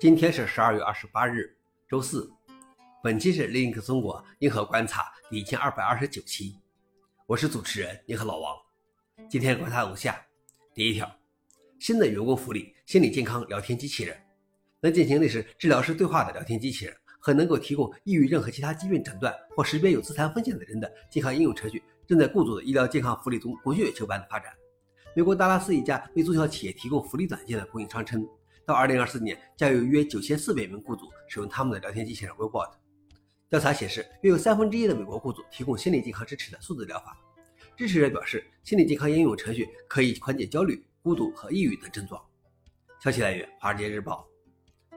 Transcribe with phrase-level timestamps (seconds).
[0.00, 1.54] 今天是十二月二十八日，
[1.86, 2.32] 周四。
[3.02, 6.56] 本期是 Link 中国银河观察第一千二百二十九期，
[7.26, 8.56] 我是主持人银河老王。
[9.28, 10.24] 今天观察如下：
[10.72, 11.06] 第一条，
[11.78, 14.16] 新的员工福利心理健康聊天机器人，
[14.80, 24.50] 能进行类似治疗师对话的聊天机器人和能够提供易于任何其他疾病诊断或识别有自残风险的人的健康应用程序，正在雇主的医疗健康福利中滚雪球般的发展。
[25.14, 28.26] 美国达拉斯一家为中小企业提供福利软件的供应商称。
[28.66, 32.70] 到二零二四年，将有约九千四百名雇主使用他们的聊天机器人 Webot。
[33.48, 37.16] 调查显示，约有三分之一的美国雇主提供心理健康支持的数字疗法。
[37.76, 42.22] 支持者表示，心理健康应用程序可以缓解焦虑、孤独和抑郁等症状。
[43.02, 44.28] 消息来源：华尔街日报。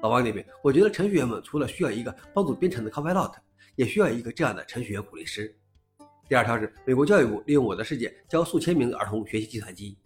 [0.01, 3.33] 老王那边，我觉得程序员们除了需要一个帮助编程的 Copilot，
[3.75, 5.55] 也需要一个这样的程序员鼓励师。
[6.27, 9.97] 第二条是，美国教育部利用我的世界教数千名儿童学习计算机。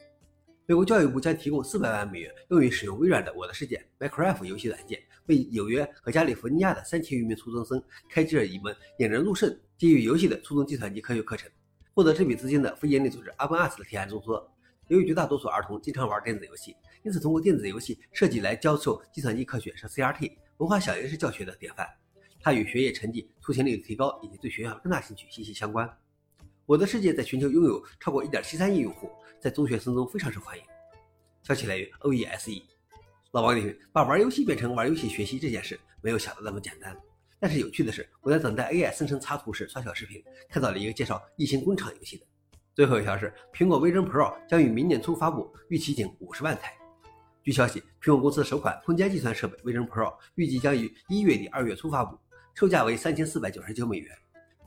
[0.69, 11.49] 美国教育部将提供四百万美元，用于使用微软的《我的世界》Minecraft 游戏软件，为纽约和加利福尼亚的三千余名初中生开设一门引人入胜、基于游戏的初中计算机科学课程。
[11.93, 14.45] 获得这笔资金的非营利组织 a p e n a s 的提案中说，
[14.89, 21.87] 由于绝大多数儿童经常玩电子游戏，因此通过电子游戏设计来教授计算机科学是 CRT 文化小仪式教学的典范。
[22.41, 25.89] 它与学业成绩、出勤率的提高以及对学校的更大兴趣息息相关。
[26.67, 30.63] 我的世界在全球拥有超过1.73亿用户，在中学生中非常受欢迎。
[31.41, 32.61] 消息来源：OESE。
[33.31, 36.93] 老王点评：把玩游戏变成玩游戏学习这件事，没有想的那么简单。
[37.39, 42.25] 但是有趣的是，我在等待 AI 生成插图时刷小视频，看到了一个介绍异形工厂游戏的。
[42.75, 46.73] 最后一条是，苹果 V10 Pro 将于明年初发布，预期仅五十万台。
[47.43, 52.19] 据消息，苹果公司首款空间计算设备 V10 Pro 预计将于一月底二月初发布，
[52.55, 54.13] 售价为三千四百九十九美元。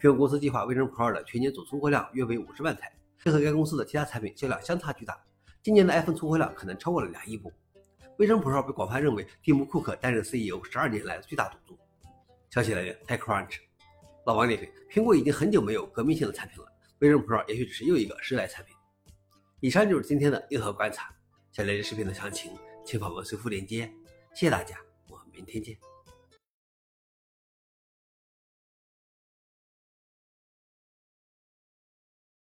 [0.00, 5.22] 苹果公司计划 Vision Pro 的全年总出货量约为五十万台，这和该公司的其他产品销量相差巨大。
[5.62, 7.52] 今年的 iPhone 出货量可能超过了两亿部。
[8.16, 11.78] Vision Pro 被广泛认为蒂姆·库克担任 CEO 十二年来的最大赌注。
[12.48, 13.58] 消息来源：TechCrunch。
[14.24, 18.74] 老王点评：苹果已经很久没有革命性的产品了，Vision Pro 也许只是又一个时代产品。
[19.60, 21.14] 以上就是今天的硬核观察。
[21.52, 22.52] 想了解视频的详情，
[22.86, 23.92] 请访问随附链接。
[24.32, 24.78] 谢谢大家，
[25.10, 25.89] 我们明天见。